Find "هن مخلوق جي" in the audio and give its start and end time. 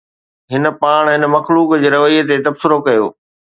1.13-1.89